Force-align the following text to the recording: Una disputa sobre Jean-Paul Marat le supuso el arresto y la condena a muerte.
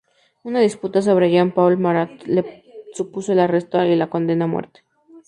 Una 0.41 0.61
disputa 0.61 1.03
sobre 1.07 1.27
Jean-Paul 1.31 1.77
Marat 1.77 2.23
le 2.25 2.63
supuso 2.95 3.33
el 3.33 3.39
arresto 3.45 3.83
y 3.85 3.95
la 3.95 4.09
condena 4.09 4.45
a 4.45 4.53
muerte. 4.55 4.81